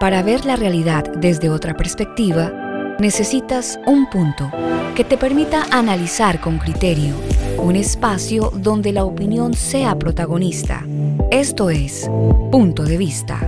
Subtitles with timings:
[0.00, 4.50] Para ver la realidad desde otra perspectiva, necesitas un punto
[4.96, 7.14] que te permita analizar con criterio,
[7.58, 10.86] un espacio donde la opinión sea protagonista.
[11.30, 12.08] Esto es
[12.50, 13.38] Punto de Vista.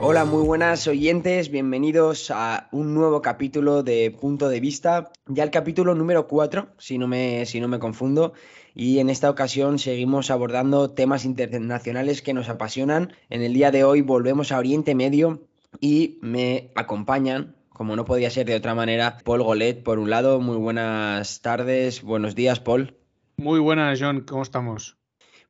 [0.00, 5.50] Hola, muy buenas oyentes, bienvenidos a un nuevo capítulo de Punto de Vista, ya el
[5.50, 8.32] capítulo número 4, si no me, si no me confundo,
[8.74, 13.12] y en esta ocasión seguimos abordando temas internacionales que nos apasionan.
[13.30, 15.42] En el día de hoy volvemos a Oriente Medio
[15.80, 20.40] y me acompañan, como no podía ser de otra manera, Paul Golet, por un lado.
[20.40, 22.96] Muy buenas tardes, buenos días, Paul.
[23.36, 24.96] Muy buenas, John, ¿cómo estamos?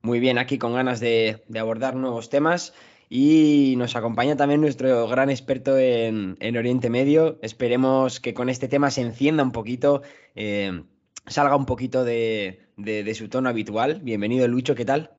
[0.00, 2.74] Muy bien, aquí con ganas de, abordar nuevos temas.
[3.08, 7.38] Y nos acompaña también nuestro gran experto en, Oriente Medio.
[7.42, 10.02] Esperemos que con este tema se encienda un poquito,
[10.34, 10.82] eh,
[11.26, 14.00] salga un poquito de, de, su tono habitual.
[14.02, 15.10] Bienvenido, Lucho, ¿qué tal?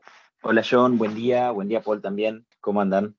[0.41, 2.45] Hola, John, buen día, buen día, Paul, también.
[2.59, 3.15] ¿Cómo andan?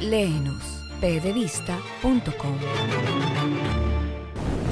[0.00, 2.58] Léenos, pdevista.com.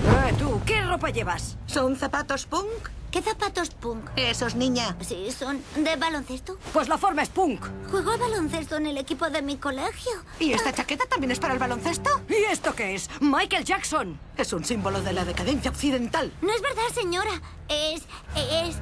[0.09, 1.59] Ah, tú, ¿qué ropa llevas?
[1.67, 3.00] ¿Son zapatos punk?
[3.11, 4.09] ¿Qué zapatos punk?
[4.15, 4.97] Esos, niña.
[5.01, 6.59] Sí, son de baloncesto.
[6.73, 7.67] Pues la forma es punk.
[7.91, 10.13] Juego baloncesto en el equipo de mi colegio.
[10.39, 12.09] ¿Y esta chaqueta también es para el baloncesto?
[12.29, 13.11] ¿Y esto qué es?
[13.21, 14.17] Michael Jackson.
[14.37, 16.33] Es un símbolo de la decadencia occidental.
[16.41, 17.33] No es verdad, señora.
[17.69, 18.03] Es.
[18.37, 18.77] es.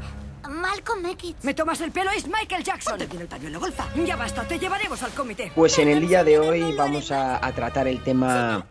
[0.46, 1.36] Malcolm X.
[1.42, 2.10] ¿Me tomas el pelo?
[2.10, 2.98] Es Michael Jackson.
[2.98, 3.86] Te tiene el pañuelo golfa.
[4.04, 5.52] Ya basta, te llevaremos al comité.
[5.54, 8.66] Pues en el día de hoy vamos a, a tratar el tema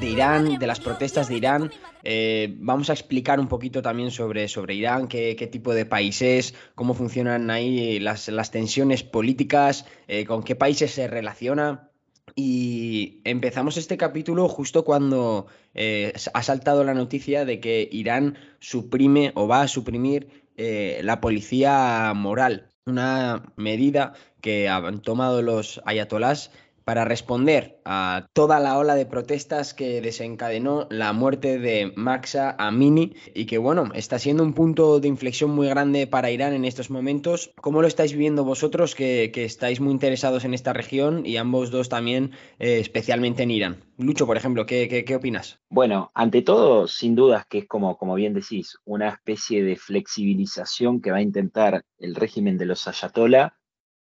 [0.00, 1.70] de Irán, de las protestas de Irán.
[2.02, 6.54] Eh, vamos a explicar un poquito también sobre, sobre Irán, qué, tipo de país es,
[6.74, 11.90] cómo funcionan ahí las, tensiones políticas, eh, con qué países se relaciona.
[12.34, 19.32] Y empezamos este capítulo justo cuando eh, ha saltado la noticia de que Irán suprime
[19.34, 26.52] o va a suprimir la policía moral, una medida que han tomado los ayatolás
[26.84, 33.14] para responder a toda la ola de protestas que desencadenó la muerte de Maxa Amini
[33.34, 36.90] y que bueno, está siendo un punto de inflexión muy grande para Irán en estos
[36.90, 37.52] momentos.
[37.60, 41.88] ¿Cómo lo estáis viviendo vosotros que, estáis muy interesados en esta región y ambos dos
[41.88, 43.84] también eh, especialmente en Irán?
[43.98, 45.60] Lucho, por ejemplo, ¿qué, qué, opinas?
[45.68, 51.00] Bueno, ante todo, sin dudas que es como, como bien decís, una especie de flexibilización
[51.00, 53.54] que va a intentar el régimen de los ayatollah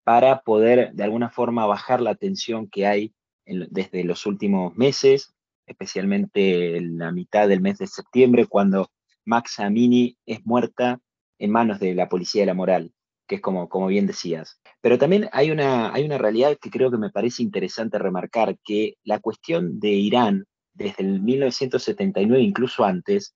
[0.04, 3.14] para poder de alguna forma bajar la tensión que hay
[3.46, 5.34] desde los últimos meses,
[5.66, 8.90] especialmente en la mitad del mes de septiembre, cuando
[9.26, 11.00] Max Amini es muerta
[11.40, 12.92] en manos de la policía de la moral,
[13.28, 14.62] que es como, como bien decías.
[14.82, 18.96] Pero también hay una, hay una realidad que creo que me parece interesante remarcar, que
[19.04, 23.36] la cuestión de Irán, desde el 1979, incluso antes,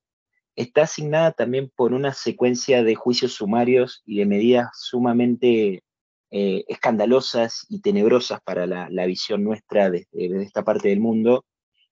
[0.55, 5.83] está asignada también por una secuencia de juicios sumarios y de medidas sumamente
[6.31, 10.07] eh, escandalosas y tenebrosas para la, visión nuestra desde,
[10.41, 11.45] esta parte del mundo,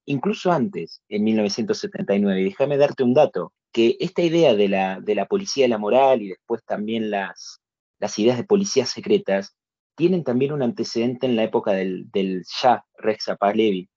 [0.06, 2.44] incluso antes, en 1979.
[2.44, 6.22] déjame darte un dato, que esta idea de la, de la policía de la moral
[6.22, 7.62] y después también las,
[8.00, 9.56] las ideas de policías secretas,
[9.96, 13.90] tienen también un antecedente en la época del, del Shah Reza Pahlavi.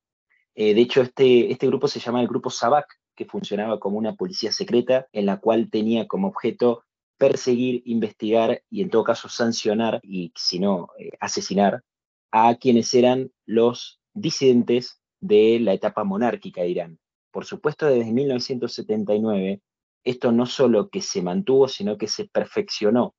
[0.55, 4.15] Eh, de hecho, este, este grupo se llama el grupo Sabak, que funcionaba como una
[4.15, 6.85] policía secreta en la cual tenía como objeto
[7.19, 11.83] perseguir, investigar y en todo caso sancionar y si no eh, asesinar
[12.31, 16.99] a quienes eran los disidentes de la etapa monárquica de Irán.
[17.33, 19.61] Por supuesto, desde 1979,
[20.05, 23.15] esto no solo que se mantuvo, sino que se perfeccionó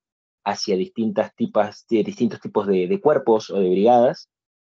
[0.46, 4.30] hacia distintas tipas, distintos tipos de, cuerpos o de brigadas,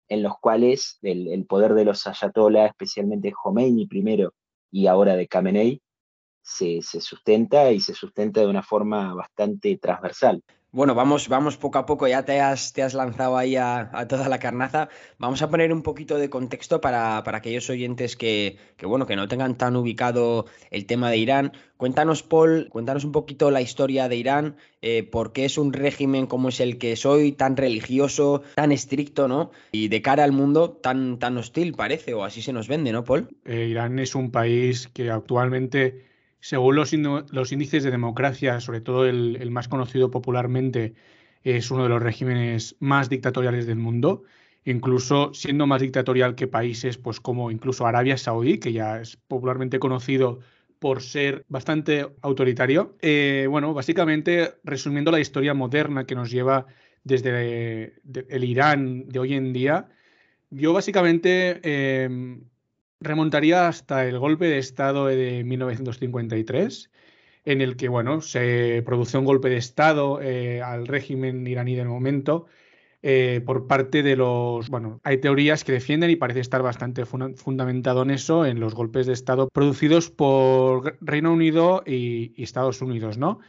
[0.08, 4.34] en los cuales el, el poder de los ayatollah, especialmente Khomeini primero
[4.72, 5.82] y ahora de Khamenei,
[6.42, 10.42] se, sustenta y se sustenta de una forma bastante transversal.
[10.72, 14.28] Bueno, vamos, vamos poco a poco, ya te has, te has lanzado ahí a, toda
[14.28, 14.88] la carnaza.
[15.18, 19.58] Vamos a poner un poquito de contexto para, aquellos oyentes que, bueno, que no tengan
[19.58, 21.52] tan ubicado el tema de Irán.
[21.76, 26.26] Cuéntanos, Paul, cuéntanos un poquito la historia de Irán, eh, por qué es un régimen
[26.26, 29.50] como es el que soy, tan religioso, tan estricto, ¿no?
[29.72, 33.02] Y de cara al mundo tan, tan hostil, parece, o así se nos vende, ¿no,
[33.02, 33.28] Paul?
[33.44, 36.09] Eh, Irán es un país que actualmente
[36.40, 40.94] según los, índices de democracia, sobre todo el, más conocido popularmente,
[41.42, 44.24] es uno de los regímenes más dictatoriales del mundo,
[44.64, 49.78] incluso siendo más dictatorial que países pues, como incluso Arabia Saudí, que ya es popularmente
[49.78, 50.40] conocido
[50.78, 52.96] por ser bastante autoritario.
[53.00, 56.66] Eh, bueno, básicamente, resumiendo la historia moderna que nos lleva
[57.04, 59.88] desde el Irán de hoy en día,
[60.50, 62.38] yo básicamente eh,
[63.00, 66.90] remontaría hasta el golpe de Estado de 1953,
[67.44, 71.88] en el que bueno, se produce un golpe de Estado eh, al régimen iraní del
[71.88, 72.46] momento.
[73.02, 78.02] Eh, por parte de los, bueno, hay teorías que defienden y parece estar bastante fundamentado
[78.02, 83.40] en eso, en los golpes de Estado producidos por Reino Unido y, Estados Unidos, ¿no?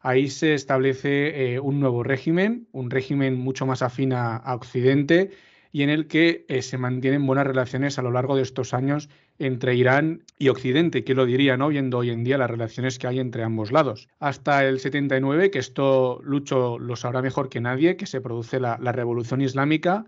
[0.00, 5.30] Ahí se establece eh, un nuevo régimen, un régimen mucho más afín a Occidente,
[5.72, 9.08] y en el que eh, se mantienen buenas relaciones a lo largo de estos años
[9.38, 11.68] entre Irán y Occidente, que lo diría, ¿no?
[11.68, 14.08] Viendo hoy en día las relaciones que hay entre ambos lados.
[14.18, 18.76] Hasta el 79, que esto Lucho lo sabrá mejor que nadie, que se produce la,
[18.76, 20.04] revolución islámica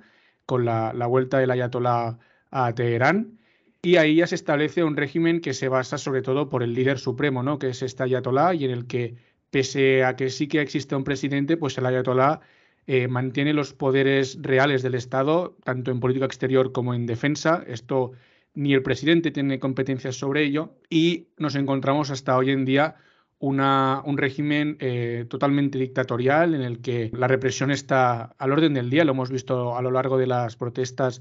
[0.46, 2.18] con la, vuelta del ayatolá
[2.50, 3.38] a Teherán.
[3.82, 6.98] Y ahí ya se establece un régimen que se basa sobre todo por el líder
[6.98, 7.58] supremo, ¿no?
[7.58, 9.16] que es este ayatolá, y en el que,
[9.50, 12.40] pese a que sí que existe un presidente, pues el ayatolá
[12.86, 17.62] eh, mantiene los poderes reales del Estado, tanto en política exterior como en defensa.
[17.66, 18.12] Esto
[18.54, 22.96] ni el presidente tiene competencias sobre ello y nos encontramos hasta hoy en día
[23.38, 28.90] una, un régimen eh, totalmente dictatorial en el que la represión está al orden del
[28.90, 29.04] día.
[29.04, 31.20] Lo hemos visto a lo largo de las protestas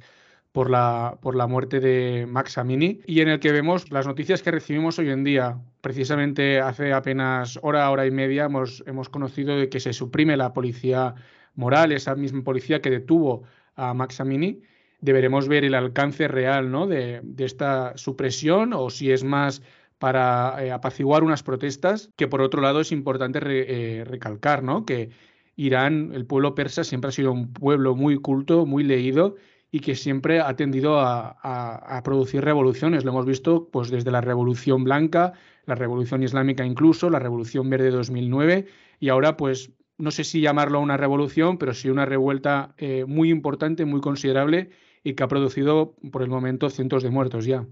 [0.51, 4.41] por la, por la muerte de Max Amini y en el que vemos las noticias
[4.41, 5.59] que recibimos hoy en día.
[5.81, 10.53] Precisamente hace apenas hora, hora y media hemos, hemos conocido de que se suprime la
[10.53, 11.15] policía
[11.55, 13.43] moral, esa misma policía que detuvo
[13.75, 14.61] a Maxamini,
[15.01, 16.87] deberemos ver el alcance real ¿no?
[16.87, 19.61] de, esta supresión o si es más
[19.97, 24.85] para eh, apaciguar unas protestas, que por otro lado es importante eh, recalcar ¿no?
[24.85, 25.09] que
[25.55, 29.35] Irán, el pueblo persa, siempre ha sido un pueblo muy culto, muy leído
[29.71, 33.05] y que siempre ha tendido a, a, producir revoluciones.
[33.05, 35.33] Lo hemos visto pues, desde la Revolución Blanca,
[35.65, 38.65] la Revolución Islámica incluso, la Revolución Verde 2009
[38.99, 43.29] y ahora pues no sé si llamarlo una revolución, pero sí una revuelta eh, muy
[43.29, 44.71] importante, muy considerable
[45.03, 47.67] y que ha producido por el momento cientos de muertos ya.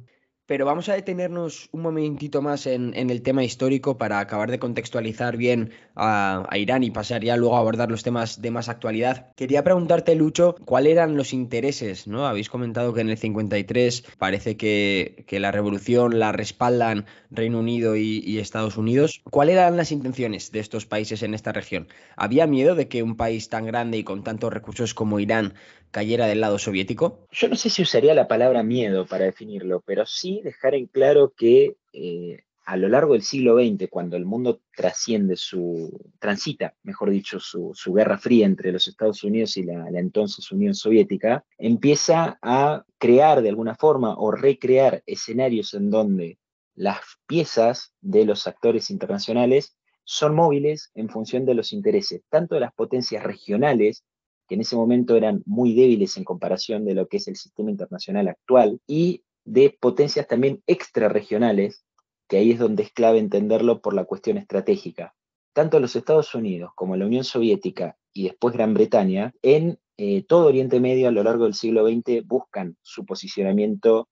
[0.49, 5.37] Pero vamos a detenernos un momentito más en, el tema histórico para acabar de contextualizar
[5.37, 9.31] bien a, Irán y pasar ya luego a abordar los temas de más actualidad.
[9.35, 12.07] Quería preguntarte, Lucho, ¿cuáles eran los intereses?
[12.07, 12.25] ¿no?
[12.25, 18.39] Habéis comentado que en el 53 parece que, la revolución la respaldan Reino Unido y,
[18.39, 19.21] Estados Unidos.
[19.29, 21.89] ¿Cuáles eran las intenciones de estos países en esta región?
[22.15, 25.53] ¿Había miedo de que un país tan grande y con tantos recursos como Irán
[25.91, 27.27] cayera del lado soviético?
[27.31, 31.33] Yo no sé si usaría la palabra miedo para definirlo, pero sí dejar en claro
[31.35, 37.09] que eh, a lo largo del siglo XX, cuando el mundo trasciende su, transita, mejor
[37.09, 42.37] dicho, su, guerra fría entre los Estados Unidos y la, la, entonces Unión Soviética, empieza
[42.43, 46.37] a crear de alguna forma o recrear escenarios en donde
[46.75, 52.61] las piezas de los actores internacionales son móviles en función de los intereses, tanto de
[52.61, 54.03] las potencias regionales
[54.49, 57.69] que en ese momento eran muy débiles en comparación de lo que es el sistema
[57.69, 61.85] internacional actual, y de potencias también extrarregionales,
[62.27, 65.15] que ahí es donde es clave entenderlo por la cuestión estratégica.
[65.53, 70.47] Tanto los Estados Unidos como la Unión Soviética y después Gran Bretaña, en eh, todo
[70.47, 74.09] Oriente Medio a lo largo del siglo XX buscan su posicionamiento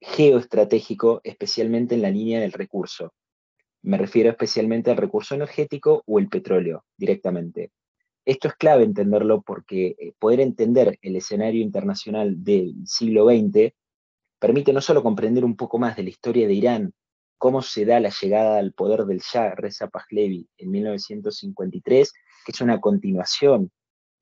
[0.00, 3.12] geoestratégico, especialmente en la línea del recurso.
[3.82, 7.70] Me refiero especialmente al recurso energético o el petróleo directamente.
[8.24, 13.74] Esto es clave entenderlo porque eh, poder entender el escenario internacional del siglo XX
[14.38, 16.92] permite no solo comprender un poco más de la historia de Irán,
[17.38, 22.12] cómo se da la llegada al poder del Shah Reza Pahlavi en 1953,
[22.46, 23.70] que es una continuación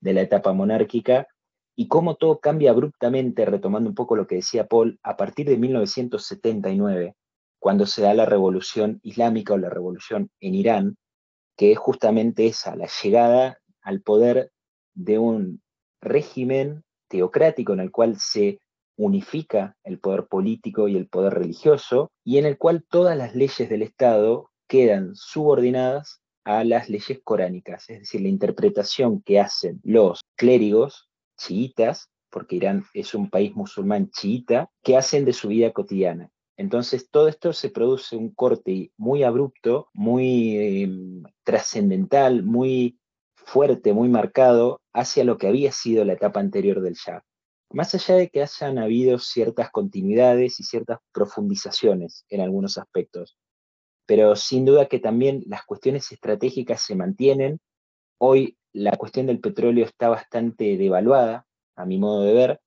[0.01, 1.29] de la etapa monárquica,
[1.77, 5.57] y cómo todo cambia abruptamente, retomando un poco lo que decía Paul, a partir de
[5.57, 7.15] 1979,
[7.59, 10.97] cuando se da la revolución islámica o la revolución en Irán,
[11.57, 14.51] que es justamente esa, la llegada al poder
[14.95, 15.63] de un
[16.01, 18.61] régimen teocrático en el cual se
[18.97, 23.69] unifica el poder político y el poder religioso y en el cual todas las leyes
[23.69, 30.23] del Estado quedan subordinadas a las leyes coránicas, es decir, la interpretación que hacen los
[30.37, 31.09] clérigos
[31.39, 36.31] chiitas, porque Irán es un país musulmán chiita, que hacen de su vida cotidiana.
[36.57, 40.91] Entonces, todo esto se produce un corte muy abrupto, muy eh,
[41.45, 42.99] trascendental, muy
[43.45, 47.23] fuerte, muy marcado hacia lo que había sido la etapa anterior del Shah.
[47.71, 53.39] Más allá de que hayan habido ciertas continuidades y ciertas profundizaciones en algunos aspectos,
[54.07, 57.61] pero sin duda que también las cuestiones estratégicas se mantienen.
[58.19, 61.47] Hoy la cuestión del petróleo está bastante devaluada,
[61.77, 62.61] a mi modo de ver.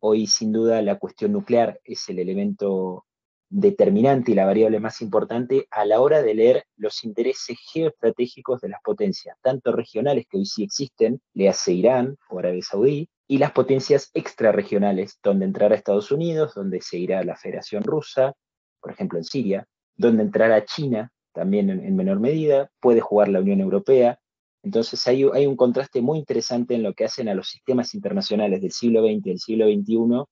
[0.00, 3.05] Hoy sin duda la cuestión nuclear es el elemento
[3.48, 8.70] determinante y la variable más importante a la hora de leer los intereses geoestratégicos de
[8.70, 13.38] las potencias, tanto regionales que hoy sí existen, le hace Irán o Arabia Saudí, y
[13.38, 18.34] las potencias extrarregionales, donde entrará Estados Unidos, donde se irá la Federación Rusa,
[18.80, 23.60] por ejemplo en Siria, donde entrará China, también en, menor medida, puede jugar la Unión
[23.60, 24.20] Europea.
[24.62, 28.60] Entonces hay, hay, un contraste muy interesante en lo que hacen a los sistemas internacionales
[28.60, 30.24] del siglo XX y del siglo XXI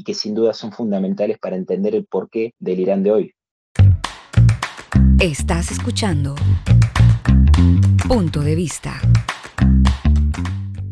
[0.00, 3.34] y que sin duda son fundamentales para entender el porqué del Irán de hoy.
[5.18, 6.34] Estás escuchando
[8.08, 8.98] Punto de Vista.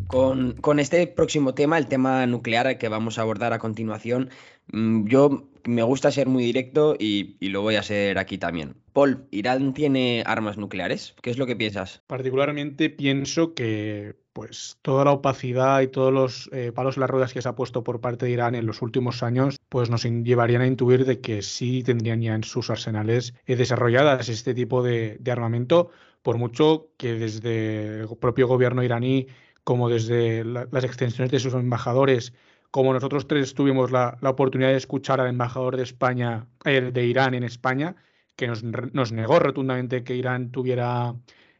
[0.05, 4.29] Con, este próximo tema, el tema nuclear que vamos a abordar a continuación,
[4.71, 8.75] mm, yo me gusta ser muy directo y, lo voy a ser aquí también.
[8.93, 11.15] Paul, ¿Irán tiene armas nucleares?
[11.21, 12.01] ¿Qué es lo que piensas?
[12.07, 17.33] Particularmente pienso que pues toda la opacidad y todos los eh, palos en las ruedas
[17.33, 20.61] que se ha puesto por parte de Irán en los últimos años, pues nos llevarían
[20.61, 25.17] a intuir de que sí tendrían ya en sus arsenales eh, desarrolladas este tipo de,
[25.19, 25.89] de armamento,
[26.21, 29.27] por mucho que desde el propio gobierno iraní
[29.69, 32.33] como desde las extensiones de sus embajadores,
[32.71, 37.33] como nosotros tres tuvimos la, oportunidad de escuchar al embajador de España, eh, de Irán
[37.33, 37.95] en España,
[38.35, 41.15] que nos, negó rotundamente que Irán tuviera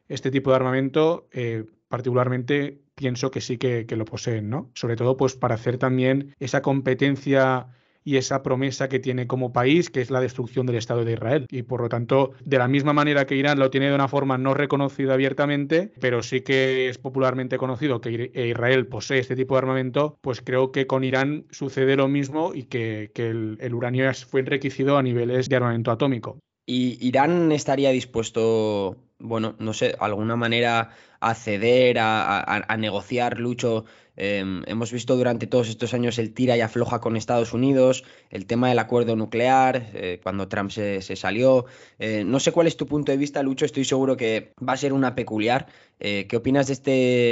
[0.07, 4.71] este tipo de armamento, eh, particularmente pienso que sí que, que, lo poseen, ¿no?
[4.73, 7.67] Sobre todo, pues para hacer también esa competencia
[8.03, 11.45] y esa promesa que tiene como país, que es la destrucción del Estado de Israel.
[11.49, 14.37] Y por lo tanto, de la misma manera que Irán lo tiene de una forma
[14.37, 19.59] no reconocida abiertamente, pero sí que es popularmente conocido que Israel posee este tipo de
[19.59, 24.39] armamento, pues creo que con Irán sucede lo mismo y que, el, el uranio fue
[24.39, 26.39] enriquecido a niveles de armamento atómico.
[26.65, 33.85] ¿Y Irán estaría dispuesto, bueno, no sé, alguna manera a ceder, a, negociar, Lucho?
[34.15, 38.45] Em, hemos visto durante todos estos años el tira y afloja con Estados Unidos, el
[38.45, 41.65] tema del acuerdo nuclear, eh, cuando Trump se, salió.
[41.99, 44.77] Eh, no sé cuál es tu punto de vista, Lucho, estoy seguro que va a
[44.77, 45.67] ser una peculiar.
[46.01, 46.91] Eh, ¿Qué opinas de este,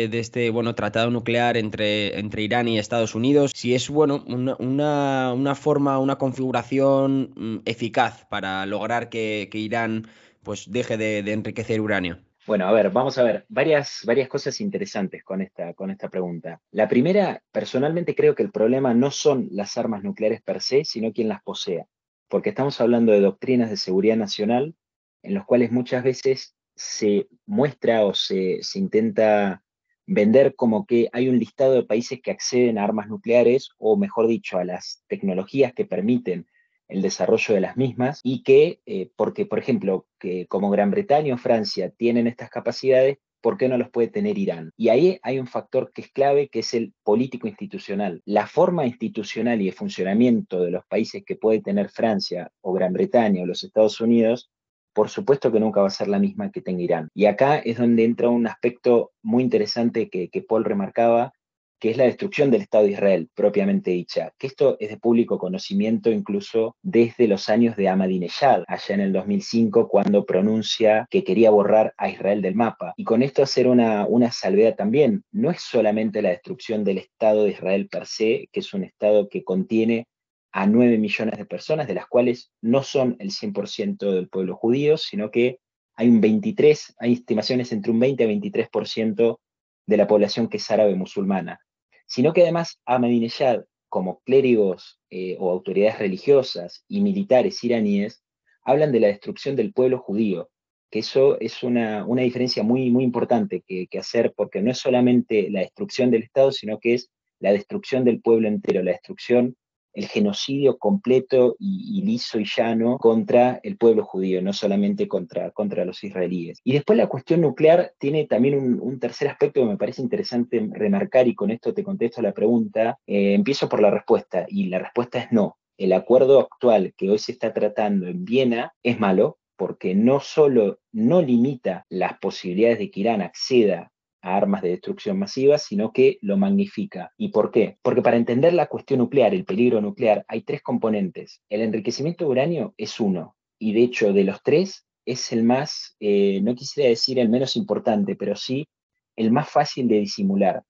[0.10, 3.52] de este bueno, tratado nuclear entre, entre Irán y Estados Unidos?
[3.56, 10.08] Si es bueno, una, una forma, una configuración mm, eficaz para lograr que, Irán
[10.48, 12.20] pues, deje de, enriquecer uranio?
[12.48, 16.62] Bueno, a ver, vamos a ver varias, varias cosas interesantes con esta, con esta pregunta.
[16.72, 21.12] La primera, personalmente creo que el problema no son las armas nucleares per se, sino
[21.12, 21.86] quien las posea,
[22.30, 24.74] porque estamos hablando de doctrinas de seguridad nacional
[25.22, 29.62] en los cuales muchas veces se muestra o se, se intenta
[30.06, 34.28] vender como que hay un listado de países que acceden a armas nucleares, o mejor
[34.28, 36.48] dicho, a las tecnologías que permiten
[36.88, 41.34] el desarrollo de las mismas y que, eh, porque por ejemplo, que como Gran Bretaña
[41.34, 44.72] o Francia tienen estas capacidades, ¿por qué no los puede tener Irán?
[44.78, 48.22] Y ahí hay un factor que es clave, que es el político institucional.
[48.26, 52.94] La forma institucional y de funcionamiento de los países que puede tener Francia o Gran
[52.94, 54.50] Bretaña o los Estados Unidos,
[54.94, 57.10] por supuesto que nunca va a ser la misma que tenga Irán.
[57.14, 61.34] Y acá es donde entra un aspecto muy interesante que, que Paul remarcaba,
[61.80, 65.38] que es la destrucción del Estado de Israel, propiamente dicha, que esto es de público
[65.38, 71.52] conocimiento incluso desde los años de Ahmadinejad, allá en el 2005, cuando pronuncia que quería
[71.52, 72.94] borrar a Israel del mapa.
[72.98, 77.44] Y con esto hacer una, una salvedad también, no es solamente la destrucción del Estado
[77.44, 80.08] de Israel per se, que es un Estado que contiene
[80.52, 84.98] a 9 millones de personas, de las cuales no son el 100% del pueblo judío,
[84.98, 85.60] sino que
[85.96, 89.40] hay un 23, hay estimaciones entre un 20 y 23%
[89.88, 91.60] de la población que es árabe musulmana
[92.08, 98.24] sino que además Ahmadinejad, como clérigos eh, o autoridades religiosas y militares iraníes,
[98.64, 100.50] hablan de la destrucción del pueblo judío,
[100.90, 105.62] que eso es una, diferencia muy, muy importante que, hacer, porque no es solamente la
[105.62, 107.10] destrucción del Estado, sino que es
[107.40, 109.56] la destrucción del pueblo entero, la destrucción
[109.98, 115.86] el genocidio completo y, liso y llano contra el pueblo judío, no solamente contra, contra
[115.86, 116.60] los israelíes.
[116.64, 121.28] Y después la cuestión nuclear tiene también un, tercer aspecto que me parece interesante remarcar
[121.28, 123.00] y con esto te contesto la pregunta.
[123.08, 125.58] Eh, empiezo por la respuesta y la respuesta es no.
[125.78, 130.80] El acuerdo actual que hoy se está tratando en Viena es malo porque no solo
[130.92, 136.38] no limita las posibilidades de que Irán acceda armas de destrucción masiva, sino que lo
[136.38, 137.12] magnifica.
[137.18, 137.78] ¿Y por qué?
[137.82, 141.42] Porque para entender la cuestión nuclear, el peligro nuclear, hay tres componentes.
[141.50, 145.96] El enriquecimiento de uranio es uno, y de hecho de los tres es el más,
[146.00, 148.68] eh, no quisiera decir el menos importante, pero sí
[149.16, 150.64] el más fácil de disimular.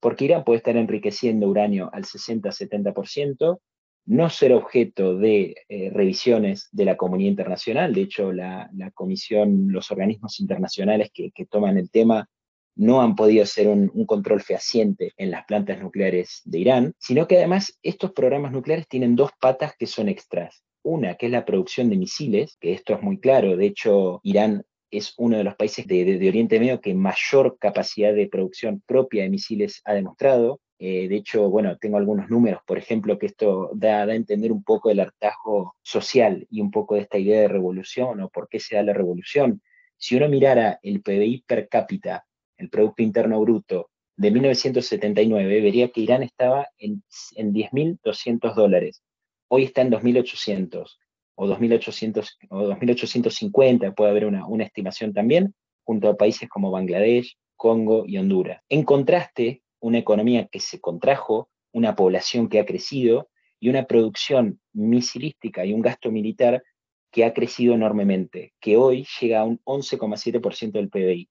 [0.00, 3.60] Porque Irán puede estar enriqueciendo uranio al 60-70%,
[4.06, 7.94] no ser objeto de eh, revisiones de la comunidad internacional.
[7.94, 12.28] De hecho, la, comisión, los organismos internacionales que, toman el tema
[12.76, 17.38] no han podido hacer un, control fehaciente en las plantas nucleares de Irán, sino que
[17.38, 20.62] además estos programas nucleares tienen dos patas que son extras.
[20.82, 24.64] Una, que es la producción de misiles, que esto es muy claro, de hecho Irán
[24.90, 29.30] es uno de los países de, Oriente Medio que mayor capacidad de producción propia de
[29.30, 30.60] misiles ha demostrado.
[30.78, 34.62] Eh, de hecho, bueno, tengo algunos números, por ejemplo, que esto da, a entender un
[34.62, 38.60] poco el hartazgo social y un poco de esta idea de revolución o por qué
[38.60, 39.62] se da la revolución.
[39.96, 42.24] Si uno mirara el PBI per cápita,
[42.56, 47.02] el Producto Interno Bruto, de 1979, vería que Irán estaba en,
[47.34, 49.02] en 10.200 dólares.
[49.48, 50.88] Hoy está en 2.800
[51.36, 57.36] o 2.800 o 2.850, puede haber una, una estimación también, junto a países como Bangladesh,
[57.56, 58.62] Congo y Honduras.
[58.68, 64.60] En contraste, una economía que se contrajo, una población que ha crecido y una producción
[64.72, 66.62] misilística y un gasto militar
[67.10, 71.28] que ha crecido enormemente, que hoy llega a un 11,7% del PBI.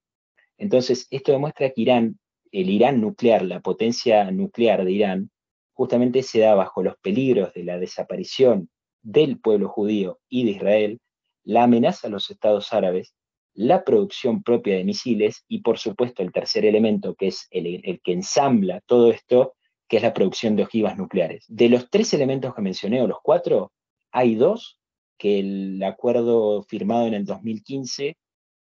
[0.58, 2.20] Entonces, esto demuestra que Irán,
[2.52, 5.32] el Irán nuclear, la potencia nuclear de Irán,
[5.74, 8.70] justamente se da bajo los peligros de la desaparición
[9.02, 11.00] del pueblo judío y de Israel,
[11.44, 13.14] la amenaza a los estados árabes,
[13.54, 18.14] la producción propia de misiles y, por supuesto, el tercer elemento, que es el, que
[18.14, 19.56] ensambla todo esto,
[19.88, 21.46] que es la producción de ojivas nucleares.
[21.48, 23.72] De los tres elementos que mencioné, o los cuatro,
[24.12, 24.80] hay dos
[25.18, 28.16] que el acuerdo firmado en el 2015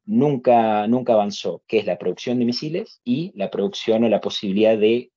[0.09, 4.77] nunca, nunca avanzó, que es la producción de misiles y la producción o la posibilidad
[4.77, 5.13] de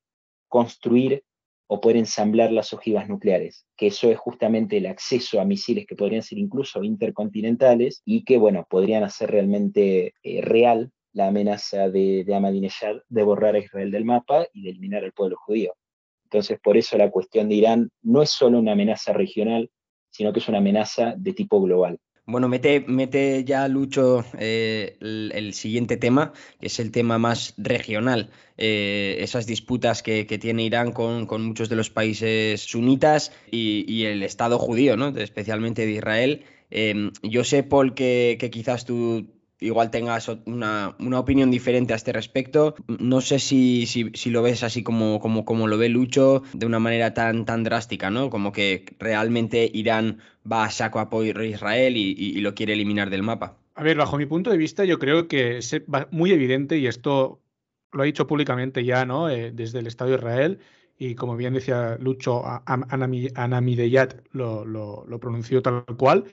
[0.49, 1.23] construir
[1.67, 5.95] o poder ensamblar las ojivas nucleares, que eso es justamente el acceso a misiles que
[5.95, 12.25] podrían ser incluso intercontinentales y que, bueno, podrían hacer realmente eh, real la amenaza de,
[12.25, 15.73] de Ahmadinejad de borrar a Israel del mapa y de eliminar al pueblo judío.
[16.25, 19.69] Entonces, por eso la cuestión de Irán no es solo una amenaza regional,
[20.09, 21.97] sino que es una amenaza de tipo global.
[22.31, 28.29] Bueno, mete, mete ya Lucho eh, el, siguiente tema, que es el tema más regional.
[28.57, 34.57] Eh, esas disputas que, tiene Irán con, muchos de los países sunitas y, el Estado
[34.59, 35.09] judío, ¿no?
[35.09, 36.45] especialmente de Israel.
[36.69, 39.27] Eh, yo sé, Paul, que, que quizás tú
[39.61, 42.75] igual tengas una, opinión diferente a este respecto.
[42.87, 46.79] No sé si, si, lo ves así como, como, como, lo ve Lucho, de una
[46.79, 48.29] manera tan, tan drástica, ¿no?
[48.29, 50.19] Como que realmente Irán
[50.51, 53.57] va a saco a por Israel y, lo quiere eliminar del mapa.
[53.75, 57.39] A ver, bajo mi punto de vista, yo creo que es muy evidente, y esto
[57.91, 59.29] lo ha dicho públicamente ya, ¿no?
[59.29, 60.59] Eh, desde el Estado de Israel,
[60.97, 66.25] y como bien decía Lucho, Anamideyat lo, lo, lo pronunció tal cual,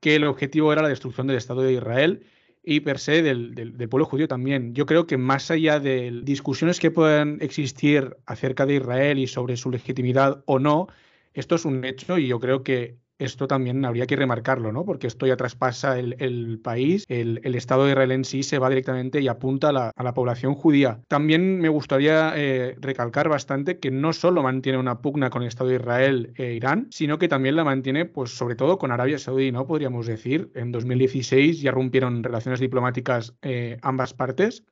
[0.00, 2.24] que el objetivo era la destrucción del Estado de Israel
[2.70, 4.74] y per se del, pueblo judío también.
[4.74, 9.56] Yo creo que más allá de discusiones que puedan existir acerca de Israel y sobre
[9.56, 10.88] su legitimidad o no,
[11.32, 14.84] esto es un hecho y yo creo que esto también habría que remarcarlo, ¿no?
[14.84, 19.20] Porque esto ya traspasa el, país, el, Estado de Israel en sí se va directamente
[19.20, 21.00] y apunta a la, población judía.
[21.08, 25.70] También me gustaría eh, recalcar bastante que no solo mantiene una pugna con el Estado
[25.70, 29.52] de Israel e Irán, sino que también la mantiene, pues sobre todo con Arabia Saudí,
[29.52, 29.66] ¿no?
[29.66, 30.50] Podríamos decir.
[30.54, 34.64] En 2016 ya rompieron relaciones diplomáticas eh, ambas partes.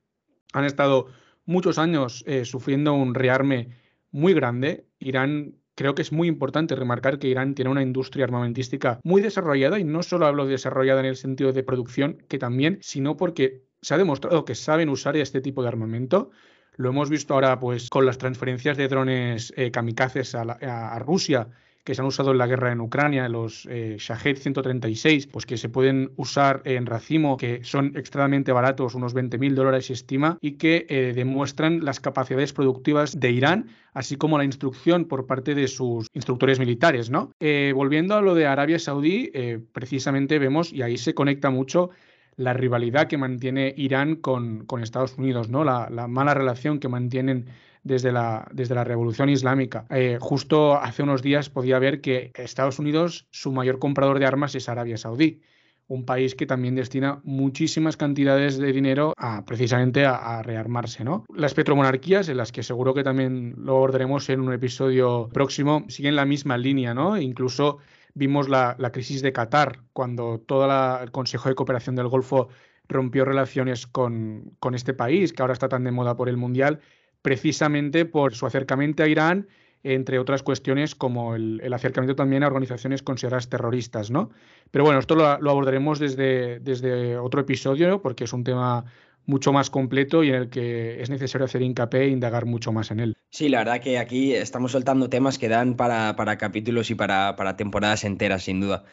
[0.52, 1.06] Han estado
[1.44, 3.70] muchos años eh, sufriendo un rearme
[4.10, 4.86] muy grande.
[4.98, 9.78] Irán creo que es muy importante remarcar que Irán tiene una industria armamentística muy desarrollada
[9.78, 13.62] y no solo hablo de desarrollada en el sentido de producción, que también, sino porque
[13.80, 16.30] se ha demostrado que saben usar este tipo de armamento.
[16.76, 21.48] Lo hemos visto ahora pues con las transferencias de drones eh, kamikazes a Rusia
[21.86, 25.56] que se han usado en la guerra en Ucrania, los eh, Shahed 136, pues que
[25.56, 30.58] se pueden usar en racimo, que son extremadamente baratos, unos 20.000 dólares se estima, y
[30.58, 35.68] que eh, demuestran las capacidades productivas de Irán, así como la instrucción por parte de
[35.68, 37.30] sus instructores militares, ¿no?
[37.38, 39.30] Eh, volviendo a lo de Arabia Saudí,
[39.72, 41.90] precisamente vemos, y ahí se conecta mucho,
[42.36, 45.64] la rivalidad que mantiene Irán con, Estados Unidos, ¿no?
[45.64, 47.46] La, la, mala relación que mantienen
[47.82, 49.86] desde la, desde la Revolución Islámica.
[49.90, 54.54] Eh, justo hace unos días podía ver que Estados Unidos, su mayor comprador de armas
[54.54, 55.40] es Arabia Saudí
[55.88, 61.24] un país que también destina muchísimas cantidades de dinero a precisamente a, rearmarse, ¿no?
[61.34, 66.16] Las petromonarquías, en las que seguro que también lo abordaremos en un episodio próximo, siguen
[66.16, 67.16] la misma línea, ¿no?
[67.16, 67.78] Incluso
[68.16, 70.64] vimos la, crisis de Qatar, cuando todo
[71.02, 72.48] el Consejo de Cooperación del Golfo
[72.88, 76.80] rompió relaciones con, con este país, que ahora está tan de moda por el Mundial,
[77.20, 79.48] precisamente por su acercamiento a Irán,
[79.82, 84.30] entre otras cuestiones como el, acercamiento también a organizaciones consideradas terroristas, ¿no?
[84.70, 88.86] Pero bueno, esto lo, abordaremos desde, desde otro episodio porque es un tema
[89.26, 92.90] mucho más completo y en el que es necesario hacer hincapié e indagar mucho más
[92.90, 93.16] en él.
[93.30, 97.56] Sí, la verdad que aquí estamos soltando temas que dan para, capítulos y para, para
[97.56, 98.84] temporadas enteras, sin duda.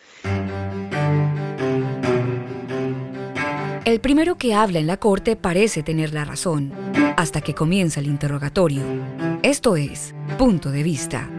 [3.85, 6.71] El primero que habla en la corte parece tener la razón,
[7.17, 8.81] hasta que comienza el interrogatorio.
[9.43, 11.29] Esto es, punto de vista.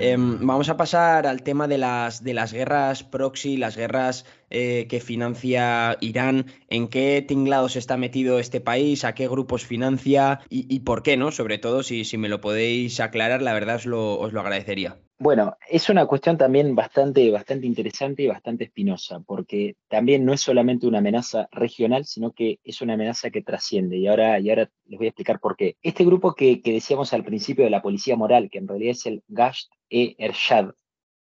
[0.00, 4.86] Em, vamos a pasar al tema de las, de las guerras proxy, las guerras eh,
[4.88, 10.80] que financia Irán, en qué tinglados está metido este país, a qué grupos financia y,
[10.80, 11.30] por qué, ¿no?
[11.30, 14.98] Sobre todo, si, me lo podéis aclarar, la verdad os lo, os lo agradecería.
[15.20, 20.40] Bueno, es una cuestión también bastante, bastante interesante y bastante espinosa, porque también no es
[20.40, 23.98] solamente una amenaza regional, sino que es una amenaza que trasciende.
[23.98, 25.76] Y ahora, y ahora les voy a explicar por qué.
[25.82, 29.22] Este grupo que, decíamos al principio de la policía moral, que en realidad es el
[29.28, 30.70] Gasht e Ershad,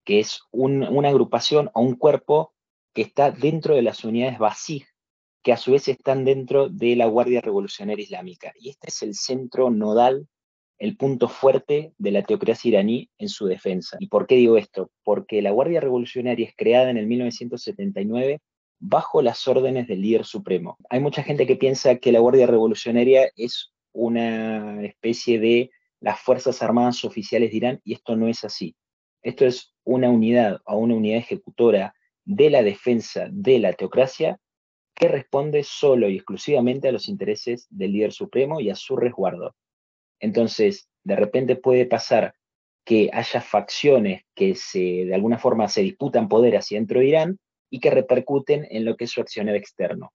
[0.05, 2.53] que es una agrupación o un cuerpo
[3.01, 4.85] está dentro de las unidades Basij,
[5.43, 8.53] que a su vez están dentro de la Guardia Revolucionaria Islámica.
[8.59, 10.27] Y este es el centro nodal
[10.79, 13.97] el punto fuerte de la teocracia iraní en su defensa.
[13.99, 14.91] ¿Y por qué digo esto?
[15.03, 18.39] Porque la Guardia Revolucionaria es creada en el 1979
[18.79, 20.77] bajo las órdenes del líder supremo.
[20.89, 26.63] Hay mucha gente que piensa que la Guardia Revolucionaria es una especie de las Fuerzas
[26.63, 28.73] Armadas Oficiales de Irán y esto no es así.
[29.21, 31.93] Esto es una unidad o una unidad ejecutora
[32.29, 34.39] de la defensa de la teocracia
[34.93, 39.55] que responde solo y exclusivamente a los intereses del líder supremo y a su resguardo.
[40.19, 42.35] Entonces, de repente puede pasar
[42.85, 47.39] que haya facciones que se, de alguna forma se disputan poder hacia dentro de Irán
[47.71, 50.13] y que repercuten en lo que es su accionar externo.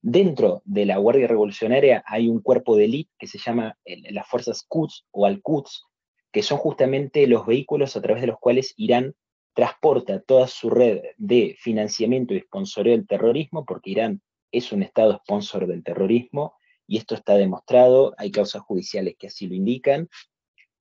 [0.00, 4.64] Dentro de la Guardia Revolucionaria hay un cuerpo de élite que se llama las fuerzas
[4.68, 5.84] Quds o Al-Quds,
[6.30, 9.16] que son justamente los vehículos a través de los cuales Irán
[9.56, 14.20] transporta toda su red de financiamiento y sponsoreo del terrorismo, porque Irán
[14.52, 16.54] es un estado sponsor del terrorismo,
[16.86, 20.10] y esto está demostrado, hay causas judiciales que así lo indican,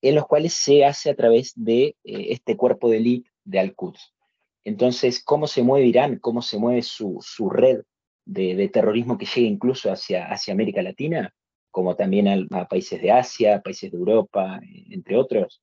[0.01, 4.13] en los cuales se hace a través de eh, este cuerpo de élite de Al-Quds.
[4.65, 6.19] Entonces, ¿cómo se mueve Irán?
[6.19, 7.83] ¿Cómo se mueve su, red
[8.25, 11.33] de, terrorismo que llega incluso hacia, hacia América Latina,
[11.71, 14.59] como también a, países de Asia, países de Europa,
[14.89, 15.61] entre otros?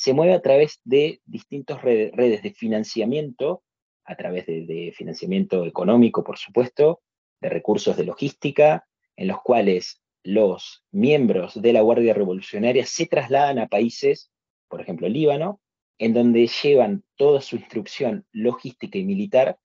[0.00, 3.64] Se mueve a través de distintas redes, de financiamiento,
[4.06, 7.02] a través de financiamiento económico, por supuesto,
[7.38, 13.58] de recursos de logística, en los cuales los miembros de la Guardia Revolucionaria se trasladan
[13.58, 14.32] a países,
[14.68, 15.60] por ejemplo Líbano,
[15.98, 19.58] en donde llevan toda su instrucción logística y militar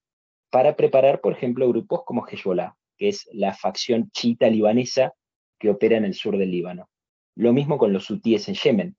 [0.50, 5.13] para preparar, por ejemplo, grupos como Hezbollah, que es la facción chiita libanesa
[5.58, 6.89] que opera en el sur del Líbano.
[7.36, 8.98] Lo mismo con los hutíes en Yemen,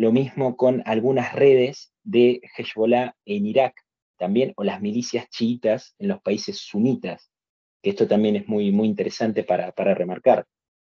[0.00, 3.74] lo mismo con algunas redes de Hezbollah en Irak,
[4.16, 7.30] también, o las milicias chiitas en los países sunitas
[7.82, 10.46] que esto también es muy, muy interesante para, remarcar.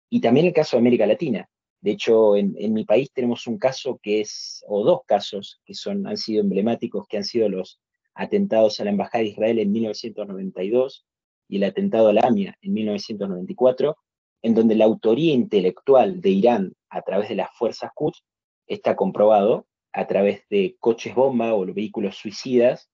[0.08, 1.50] Y también el caso de América Latina.
[1.82, 6.06] De hecho, en, mi país tenemos un caso que es, o dos casos que son,
[6.06, 7.80] han sido emblemáticos, que han sido los
[8.14, 11.04] atentados a la Embajada de Israel en 1992
[11.48, 13.96] y el atentado a la AMIA en 1994,
[14.40, 18.22] en donde la autoría intelectual de Irán a través de las fuerzas Quds
[18.66, 22.90] está comprobado a través de coches bomba o los vehículos suicidas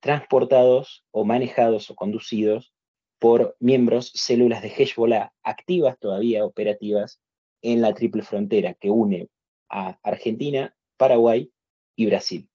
[0.00, 2.72] transportados o manejados o conducidos
[3.18, 7.20] por miembros, células de Hezbollah activas todavía, operativas,
[7.62, 9.28] en la triple frontera que une
[9.68, 11.50] a Argentina, Paraguay
[11.96, 12.48] y Brasil.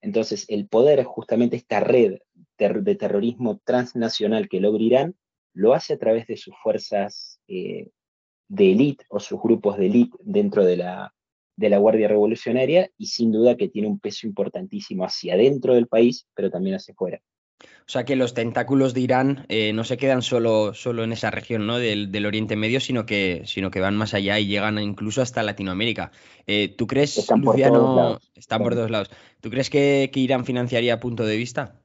[0.00, 2.18] Entonces, el poder, justamente esta red
[2.58, 5.16] de terrorismo transnacional que logra Irán,
[5.54, 7.88] lo hace a través de sus fuerzas eh,
[8.48, 11.14] de élite o sus grupos de élite dentro de la,
[11.58, 15.88] de la Guardia Revolucionaria y sin duda que tiene un peso importantísimo hacia dentro del
[15.88, 17.20] país, pero también hacia afuera.
[17.60, 21.32] O sea que los tentáculos de Irán eh, no se quedan solo, solo en esa
[21.32, 21.78] región ¿no?
[21.78, 26.12] del, Oriente Medio, sino que, sino que van más allá y llegan incluso hasta Latinoamérica.
[26.46, 29.10] Eh, ¿Tú crees, están Luciano, están por todos lados?
[29.40, 31.80] ¿Tú crees que, que, Irán financiaría punto de vista?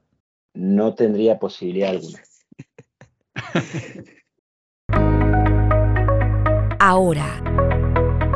[0.53, 2.21] No tendría posibilidad alguna.
[6.79, 7.42] Ahora,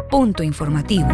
[0.09, 1.07] punto informativo.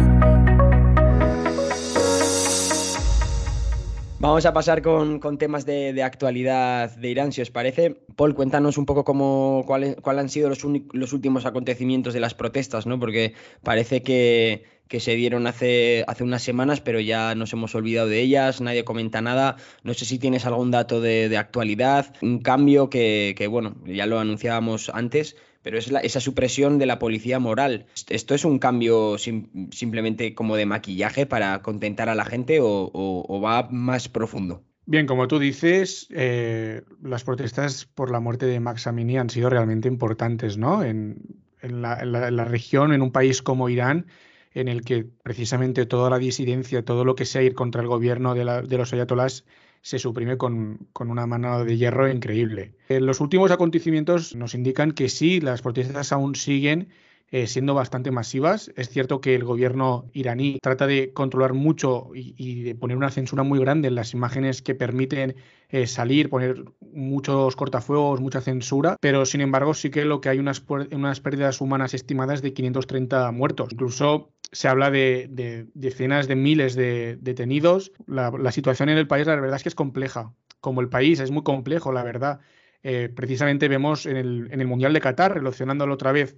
[4.24, 7.94] Vamos a pasar con, temas de, actualidad de Irán, si os parece.
[8.16, 12.86] Paul, cuéntanos un poco cómo, cuáles han sido los, los, últimos acontecimientos de las protestas,
[12.86, 12.98] ¿no?
[12.98, 14.64] Porque parece que,
[14.98, 19.20] se dieron hace, hace unas semanas, pero ya nos hemos olvidado de ellas, nadie comenta
[19.20, 19.56] nada.
[19.82, 24.18] No sé si tienes algún dato de, actualidad, un cambio que, que, bueno, ya lo
[24.20, 27.86] anunciábamos antes, pero es esa supresión de la policía moral.
[28.10, 33.66] ¿Esto es un cambio simplemente como de maquillaje para contentar a la gente o, va
[33.70, 34.62] más profundo?
[34.84, 39.48] Bien, como tú dices, eh, las protestas por la muerte de Max Amini han sido
[39.48, 40.84] realmente importantes, ¿no?
[40.84, 41.16] En,
[41.62, 44.06] la, región, en un país como Irán,
[44.52, 48.34] en el que precisamente toda la disidencia, todo lo que sea ir contra el gobierno
[48.34, 49.46] de, de los ayatolás
[49.84, 52.72] se suprime con, una mano de hierro increíble.
[52.88, 56.88] Eh, los últimos acontecimientos nos indican que sí, las protestas aún siguen
[57.34, 58.70] eh, siendo bastante masivas.
[58.76, 63.42] Es cierto que el gobierno iraní trata de controlar mucho y, de poner una censura
[63.42, 65.34] muy grande en las imágenes que permiten
[65.68, 70.38] eh, salir, poner muchos cortafuegos, mucha censura, pero sin embargo sí que lo que hay
[70.38, 73.70] unas, unas pérdidas humanas estimadas de 530 muertos.
[73.72, 77.90] Incluso se habla de, decenas de miles de detenidos.
[78.06, 80.32] La, situación en el país, la verdad es que es compleja.
[80.60, 82.38] Como el país es muy complejo, la verdad.
[82.84, 86.36] Eh, precisamente vemos en el, en el, Mundial de Qatar, relacionándolo otra vez,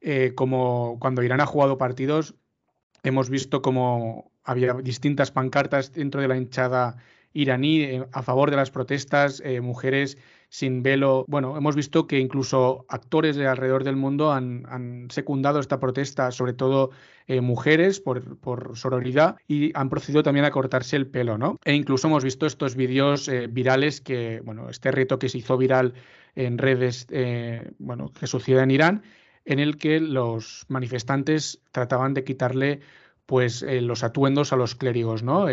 [0.00, 2.34] eh, como cuando Irán ha jugado partidos,
[3.02, 6.96] hemos visto como había distintas pancartas dentro de la hinchada
[7.32, 11.24] iraní eh, a favor de las protestas, mujeres sin velo.
[11.28, 16.52] Bueno, hemos visto que incluso actores de alrededor del mundo han, secundado esta protesta, sobre
[16.52, 16.90] todo
[17.26, 21.58] eh, mujeres, por, por, sororidad, y han procedido también a cortarse el pelo, ¿no?
[21.64, 25.56] E incluso hemos visto estos vídeos eh, virales que, bueno, este reto que se hizo
[25.56, 25.94] viral
[26.34, 29.02] en redes, eh, bueno, que sucede en Irán,
[29.48, 32.80] en el que los manifestantes trataban de quitarle
[33.24, 35.46] pues eh, los atuendos a los clérigos, ¿no?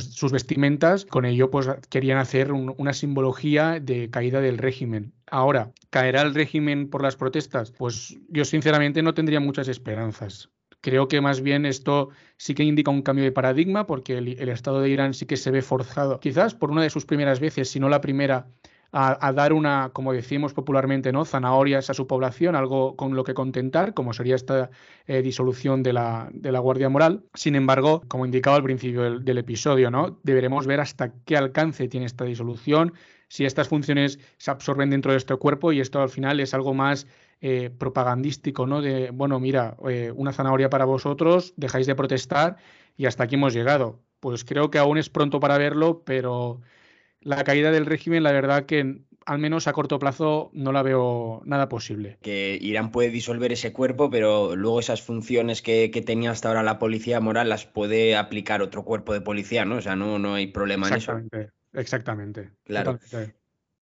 [0.00, 5.12] sus vestimentas, con ello pues querían hacer una simbología de caída del régimen.
[5.30, 7.70] Ahora, ¿caerá el régimen por las protestas?
[7.70, 10.50] Pues yo sinceramente no tendría muchas esperanzas.
[10.80, 14.80] Creo que más bien esto sí que indica un cambio de paradigma porque el Estado
[14.80, 17.80] de Irán sí que se ve forzado, quizás por una de sus primeras veces, si
[17.80, 18.48] no la primera,
[18.90, 21.24] a, dar una, como decimos popularmente, ¿no?
[21.24, 24.70] zanahorias a su población, algo con lo que contentar, como sería esta
[25.06, 27.24] eh, disolución de la, de la, Guardia Moral.
[27.34, 30.18] Sin embargo, como indicaba al principio del, episodio, ¿no?
[30.22, 32.94] deberemos ver hasta qué alcance tiene esta disolución,
[33.28, 36.72] si estas funciones se absorben dentro de este cuerpo y esto al final es algo
[36.72, 37.06] más
[37.40, 38.80] eh, propagandístico, ¿no?
[38.80, 42.56] De, bueno, mira, eh, una zanahoria para vosotros, dejáis de protestar
[42.96, 44.00] y hasta aquí hemos llegado.
[44.18, 46.62] Pues creo que aún es pronto para verlo, pero
[47.28, 51.42] la caída del régimen, la verdad que al menos a corto plazo no la veo
[51.44, 52.16] nada posible.
[52.22, 56.78] Que Irán puede disolver ese cuerpo, pero luego esas funciones que, tenía hasta ahora la
[56.78, 59.76] policía moral las puede aplicar otro cuerpo de policía, ¿no?
[59.76, 61.20] O sea, no, no hay problema en eso.
[61.74, 62.52] Exactamente.
[62.64, 62.98] Claro.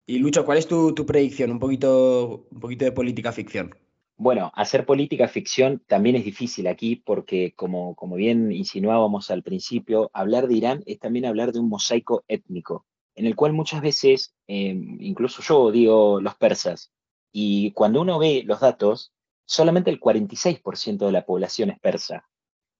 [0.06, 1.52] Y Lucho, ¿cuál es tu, predicción?
[1.52, 3.73] Un poquito, un poquito de política ficción.
[4.17, 10.12] Bueno, hacer política ficción también es difícil aquí porque, como, como bien insinuábamos al principio,
[10.12, 12.86] hablar de Irán es también hablar de un mosaico étnico
[13.20, 16.94] en el cual muchas veces, eh, incluso yo digo los persas,
[17.34, 19.12] y cuando uno ve los datos,
[19.46, 22.30] solamente el 46% de la población es persa.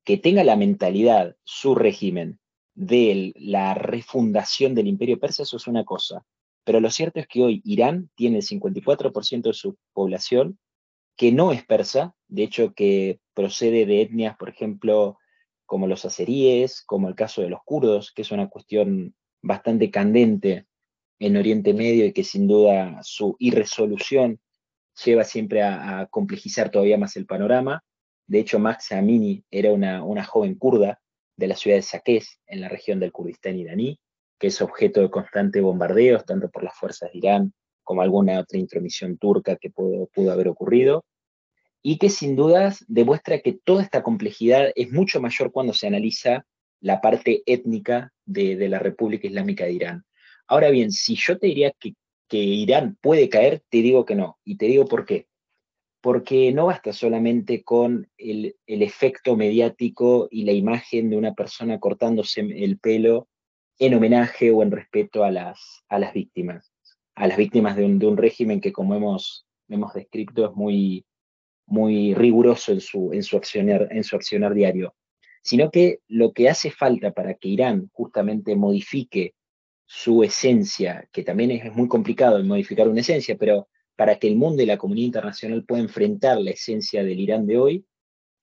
[0.06, 2.40] Que tenga la mentalidad, su régimen,
[2.74, 6.24] de la refundación del imperio persa, eso es una cosa.
[6.64, 10.58] Pero lo cierto es que hoy Irán tiene el 54% de su población
[11.18, 15.18] que no es persa, de hecho que procede de etnias, por ejemplo,
[15.66, 20.66] como los azeríes, como el caso de los kurdos, que es una cuestión bastante candente
[21.20, 24.40] en Oriente Medio y que sin duda su irresolución
[25.04, 27.84] lleva siempre a, complejizar todavía más el panorama.
[28.28, 31.00] De hecho, Max Amini era una, joven kurda
[31.36, 34.00] de la ciudad de Saqqez, en la región del Kurdistán iraní,
[34.38, 38.60] que es objeto de constantes bombardeos, tanto por las fuerzas de Irán como alguna otra
[38.60, 41.06] intromisión turca que pudo, pudo haber ocurrido,
[41.82, 46.46] y que sin dudas demuestra que toda esta complejidad es mucho mayor cuando se analiza
[46.82, 50.06] la parte étnica de, la República Islámica de Irán.
[50.48, 51.94] Ahora bien, si yo te diría que,
[52.32, 54.38] Irán puede caer, te digo que no.
[54.44, 55.28] Y te digo por qué.
[56.02, 62.42] Porque no basta solamente con el, efecto mediático y la imagen de una persona cortándose
[62.42, 63.28] el pelo
[63.80, 66.72] en homenaje o en respeto a las, a las víctimas,
[67.16, 71.06] a las víctimas de un, régimen que, como hemos, hemos descrito, es muy,
[71.66, 74.94] muy riguroso en su, en, su accionar, en su accionar diario
[75.42, 79.34] sino que lo que hace falta para que Irán justamente modifique
[79.86, 84.62] su esencia, que también es muy complicado modificar una esencia, pero para que el mundo
[84.62, 87.86] y la comunidad internacional pueda enfrentar la esencia del Irán de hoy,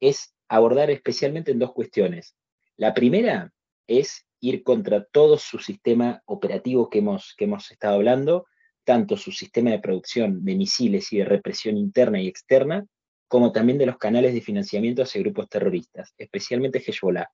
[0.01, 2.37] es abordar especialmente en dos cuestiones.
[2.77, 3.53] La primera
[3.87, 8.47] es ir contra todo su sistema operativo que hemos, que hemos estado hablando,
[8.85, 12.87] tanto su sistema de producción de misiles y de represión interna y externa,
[13.29, 17.29] como también de los canales de financiamiento hacia grupos terroristas, especialmente Hezbollah,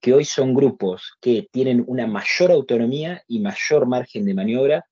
[0.00, 4.86] que hoy son grupos que tienen una mayor autonomía y mayor margen de maniobra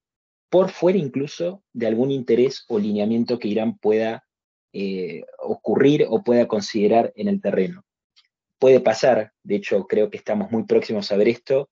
[0.50, 4.24] por fuera incluso de algún interés o lineamiento que Irán pueda
[4.72, 7.84] eh, ocurrir o pueda considerar en el terreno.
[8.58, 11.70] Puede pasar, de hecho creo que estamos muy próximos a ver esto,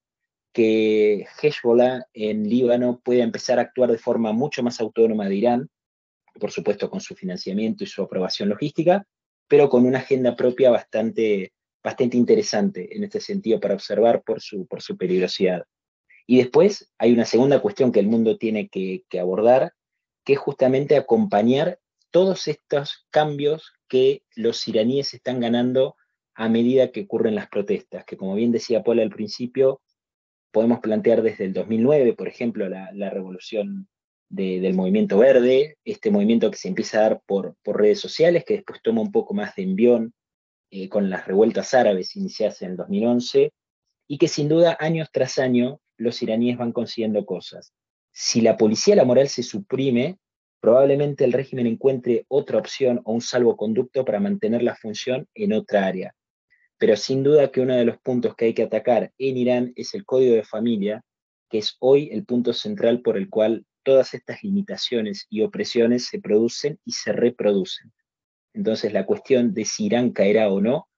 [0.53, 5.71] que Hezbollah en Líbano pueda empezar a actuar de forma mucho más autónoma de Irán,
[6.39, 9.07] por supuesto con su financiamiento y su aprobación logística,
[9.49, 14.67] pero con una agenda propia bastante, bastante interesante en este sentido para observar por su,
[14.67, 15.65] por su peligrosidad.
[16.27, 19.73] Y después hay una segunda cuestión que el mundo tiene que, abordar,
[20.25, 21.79] que es justamente acompañar
[22.11, 25.97] todos estos cambios que los iraníes están ganando
[26.35, 29.83] a medida que ocurren las protestas, que como bien decía Paul al principio,
[30.51, 33.89] podemos plantear desde el 2009, por ejemplo, la, revolución
[34.33, 38.81] del movimiento verde, este movimiento que se empieza a dar por, redes sociales, que después
[38.83, 40.15] toma un poco más de envión
[40.71, 43.53] eh, con las revueltas árabes iniciadas en el 2011,
[44.09, 47.75] y que sin duda años tras año los iraníes van consiguiendo cosas.
[48.11, 50.17] Si la policía la moral se suprime,
[50.61, 55.87] probablemente el régimen encuentre otra opción o un salvoconducto para mantener la función en otra
[55.87, 56.15] área.
[56.79, 59.93] Pero sin duda que uno de los puntos que hay que atacar en Irán es
[59.93, 61.03] el código de familia,
[61.51, 66.21] que es hoy el punto central por el cual todas estas limitaciones y opresiones se
[66.21, 67.93] producen y se reproducen.
[68.55, 70.89] Entonces la cuestión de si Irán caerá o no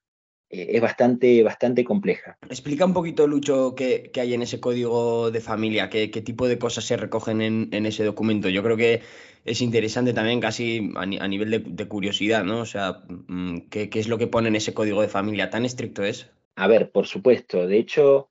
[0.51, 2.39] eh, es bastante, bastante compleja.
[2.49, 6.85] Explica un poquito, Lucho, qué, hay en ese código de familia, qué, tipo de cosas
[6.85, 8.49] se recogen en, ese documento.
[8.49, 9.03] Yo creo que
[9.45, 12.61] es interesante también casi a, nivel de, curiosidad, ¿no?
[12.61, 15.51] O sea, mm, ¿qué, es lo que pone en ese código de familia?
[15.51, 16.31] ¿Tan estricto es?
[16.57, 17.67] A ver, por supuesto.
[17.67, 18.29] De hecho,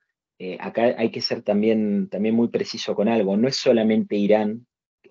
[0.52, 3.38] eh, acá hay que ser también, también muy preciso con algo.
[3.38, 4.66] No es solamente Irán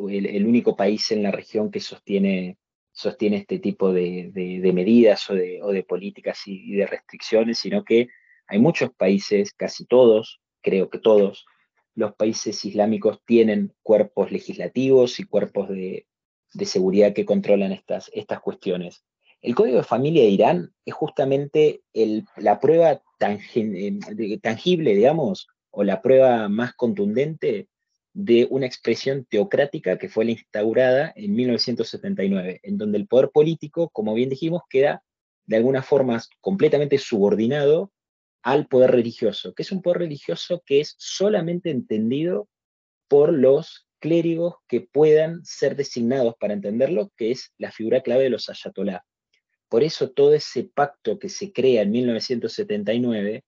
[0.08, 2.56] el único país en la región que sostiene
[2.92, 4.30] sostiene este tipo de,
[4.74, 8.08] medidas o de, políticas y, de restricciones, sino que
[8.46, 11.46] hay muchos países, casi todos, creo que todos,
[11.94, 16.06] los países islámicos tienen cuerpos legislativos y cuerpos de,
[16.64, 19.04] seguridad que controlan estas, estas cuestiones.
[19.42, 21.82] El Código de Familia de Irán es justamente
[22.36, 27.68] la prueba eh, tangible, digamos, o la prueba más contundente
[28.12, 33.88] de una expresión teocrática que fue la instaurada en 1979, en donde el poder político,
[33.88, 35.02] como bien dijimos, queda
[35.46, 37.90] de alguna forma completamente subordinado
[38.44, 42.48] al poder religioso, que es un poder religioso que es solamente entendido
[43.08, 48.30] por los clérigos que puedan ser designados para entenderlo, que es la figura clave de
[48.30, 49.04] los ayatolá.
[49.72, 53.42] Por eso todo ese pacto que se crea en 1979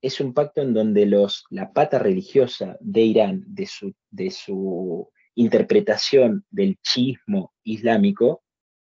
[0.00, 6.78] es un pacto en donde los, la pata religiosa de Irán, de su, interpretación del
[6.80, 8.42] chiismo islámico,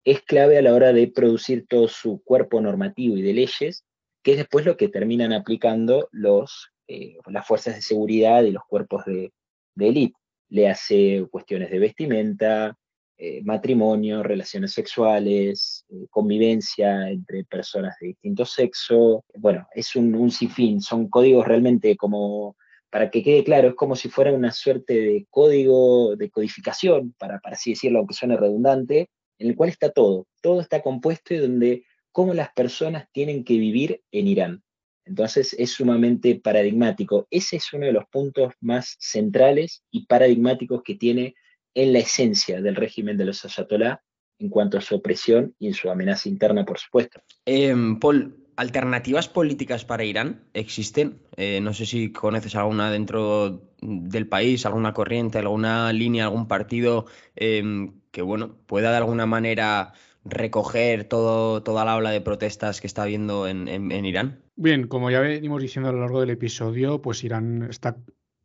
[0.06, 3.84] es clave a la hora de producir todo su cuerpo normativo y de leyes,
[4.22, 8.62] que es después lo que terminan aplicando los, eh, las fuerzas de seguridad y los
[8.66, 9.30] cuerpos de
[9.76, 10.16] élite.
[10.48, 12.74] Le hace cuestiones de vestimenta,
[13.22, 19.26] eh, matrimonio, relaciones sexuales, eh, convivencia entre personas de distinto sexo.
[19.34, 22.56] Bueno, es un, un sinfín, son códigos realmente como,
[22.88, 27.40] para que quede claro, es como si fuera una suerte de código de codificación, para,
[27.40, 31.38] para así decirlo, aunque suene redundante, en el cual está todo, todo está compuesto y
[31.40, 34.62] donde cómo las personas tienen que vivir en Irán.
[35.04, 37.26] Entonces es sumamente paradigmático.
[37.30, 41.34] Ese es uno de los puntos más centrales y paradigmáticos que tiene
[41.74, 44.02] en la esencia del régimen de los ayatolá
[44.38, 47.20] en cuanto a su opresión y en su amenaza interna, por supuesto.
[47.44, 51.20] Em, Paul, ¿alternativas políticas para Irán existen?
[51.36, 57.06] Eh, no sé si conoces alguna dentro del país, alguna corriente, alguna línea, algún partido
[57.36, 59.92] em, que bueno, pueda de alguna manera
[60.24, 64.42] recoger todo, toda la ola de protestas que está habiendo en, en Irán?
[64.56, 67.96] Bien, como ya venimos diciendo a lo largo del episodio, pues Irán está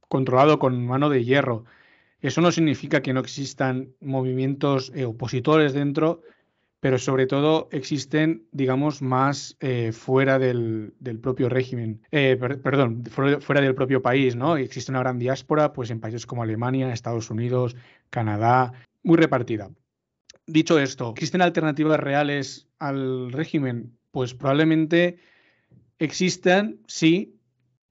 [0.07, 1.65] controlado con mano de hierro.
[2.25, 6.23] Eso no significa que no existan movimientos eh, opositores dentro,
[6.79, 13.75] pero sobre todo existen, digamos, más eh, fuera del, propio régimen, eh, perdón, fuera, del
[13.75, 14.57] propio país, ¿no?
[14.57, 17.75] Existe una gran diáspora, pues en países como Alemania, Estados Unidos,
[18.09, 19.69] Canadá, muy repartida.
[20.47, 23.95] Dicho esto, ¿existen alternativas reales al régimen?
[24.09, 25.19] Pues probablemente
[25.99, 27.37] existan, sí.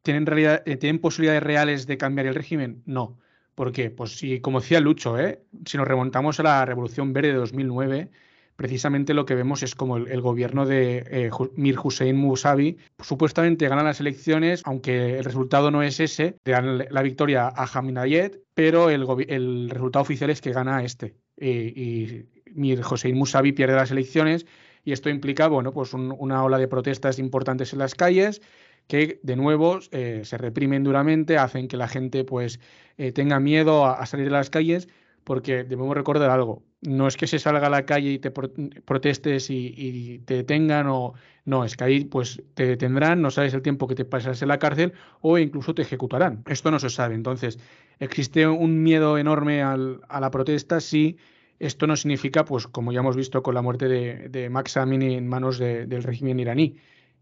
[0.03, 2.83] ¿Tienen, ¿Tienen posibilidades reales de cambiar el régimen?
[2.85, 3.21] No.
[3.55, 3.91] ¿Por qué?
[3.91, 5.41] Pues si, como decía Lucho, ¿eh?
[5.65, 8.11] si nos remontamos a la Revolución Verde de 2009,
[8.57, 13.83] precisamente lo que vemos es como el, gobierno de eh, Mir Hussein Musavi supuestamente gana
[13.83, 18.91] las elecciones, aunque el resultado no es ese, le dan la victoria a Haminayet, pero
[18.91, 21.15] el, resultado oficial es que gana este.
[21.41, 24.47] y Mir Hussein Musavi pierde las elecciones
[24.85, 28.43] y esto implica bueno, pues una ola de protestas importantes en las calles
[28.87, 32.61] que de nuevo eh, se reprimen duramente, hacen que la gente pues
[32.99, 34.89] eh, tenga miedo a, salir a las calles,
[35.25, 39.49] porque debemos recordar algo, no es que se salga a la calle y te protestes
[39.49, 41.15] y, te detengan o
[41.47, 44.49] no, es que ahí pues te detendrán, no sabes el tiempo que te pasas en
[44.49, 44.93] la cárcel
[45.23, 46.43] o incluso te ejecutarán.
[46.47, 47.15] Esto no se sabe.
[47.15, 47.59] Entonces,
[48.01, 49.77] existe un miedo enorme a
[50.21, 51.17] la protesta si
[51.59, 55.15] esto no significa, pues como ya hemos visto con la muerte de, de Max Amini
[55.15, 56.77] en manos del régimen iraní,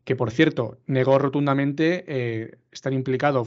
[0.04, 3.46] que por cierto negó rotundamente eh, estar implicado,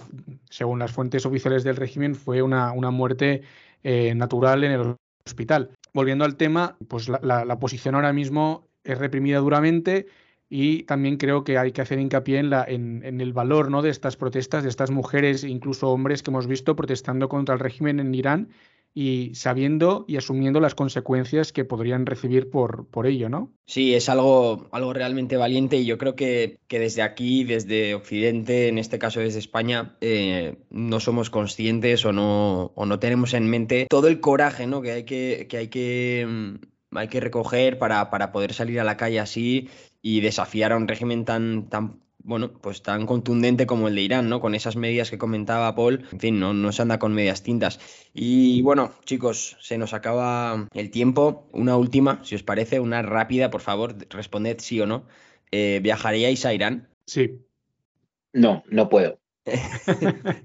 [0.50, 3.42] según las fuentes oficiales del régimen, fue una, muerte
[3.84, 4.96] eh, natural en el
[5.26, 5.72] hospital.
[5.94, 10.08] volviendo al tema, pues la, la, oposición ahora mismo es reprimida duramente
[10.50, 13.82] y también creo que hay que hacer hincapié en, la, en, en, el valor ¿no?
[13.82, 17.60] de estas protestas, de estas mujeres e incluso hombres que hemos visto protestando contra el
[17.60, 18.50] régimen en Irán
[18.98, 23.52] y sabiendo y asumiendo las consecuencias que podrían recibir por, por ello, ¿no?
[23.66, 28.70] Sí, es algo, algo realmente valiente y yo creo que, que desde aquí, desde Occidente,
[28.70, 33.50] en este caso desde España, eh, no somos conscientes o no, o no tenemos en
[33.50, 34.82] mente todo el coraje ¿no?
[34.82, 38.86] que hay que, que, hay que mm, hay que recoger para, para, poder salir a
[38.86, 39.70] la calle así
[40.02, 44.30] y desafiar a un régimen tan, tan bueno, pues tan contundente como el de Irán,
[44.30, 44.42] ¿no?
[44.42, 47.80] Con esas medidas que comentaba Paul, en fin, no, no se anda con medias tintas.
[48.14, 51.48] Y bueno, chicos, se nos acaba el tiempo.
[51.54, 55.06] Una última, si os parece, una rápida, por favor, responded sí o no.
[55.52, 56.90] Eh, ¿Viajaríais a Irán?
[57.06, 57.46] Sí.
[58.34, 59.20] No, no puedo.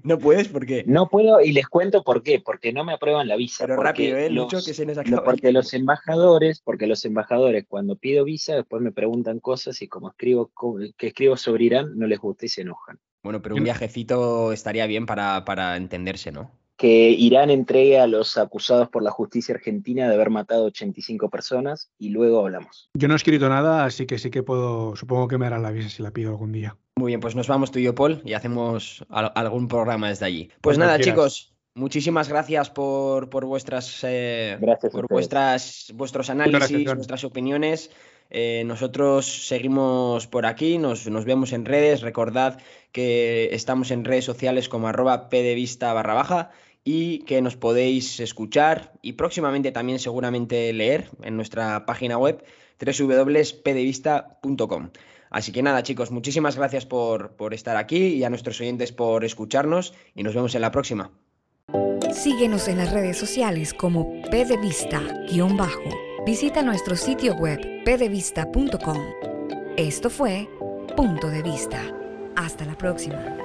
[0.03, 0.83] No puedes, ¿por qué?
[0.87, 3.65] No puedo y les cuento por qué, porque no me aprueban la visa.
[3.65, 4.29] Pero rápido, ¿eh?
[4.29, 8.81] Mucho que se nos acaba Porque los embajadores, porque los embajadores cuando pido visa después
[8.81, 10.51] me preguntan cosas y como escribo
[10.97, 12.99] que escribo sobre Irán no les gusta y se enojan.
[13.23, 16.51] Bueno, pero un viajecito estaría bien para, para entenderse, ¿no?
[16.81, 21.91] Que Irán entregue a los acusados por la justicia argentina de haber matado 85 personas
[21.99, 22.89] y luego hablamos.
[22.95, 25.69] Yo no he escrito nada, así que sí que puedo, supongo que me hará la
[25.69, 26.75] visa si la pido algún día.
[26.95, 30.49] Muy bien, pues nos vamos tú y yo, Paul, y hacemos algún programa desde allí.
[30.59, 34.57] Pues nada, chicos, muchísimas gracias por, por vuestras eh,
[34.91, 37.91] por vuestras vuestros análisis, vuestras opiniones.
[38.31, 42.01] Eh, nosotros seguimos por aquí, nos, nos, vemos en redes.
[42.01, 42.59] Recordad
[42.91, 46.51] que estamos en redes sociales como arroba pdevista barra baja
[46.83, 52.43] y que nos podéis escuchar y próximamente también seguramente leer en nuestra página web
[52.79, 54.89] www.pdevista.com.
[55.29, 59.23] Así que nada chicos, muchísimas gracias por, por estar aquí y a nuestros oyentes por
[59.23, 61.11] escucharnos y nos vemos en la próxima.
[62.11, 65.81] Síguenos en las redes sociales como pdevista-bajo.
[66.25, 68.97] Visita nuestro sitio web pdevista.com.
[69.77, 70.49] Esto fue
[70.97, 71.81] Punto de Vista.
[72.35, 73.37] Hasta la próxima.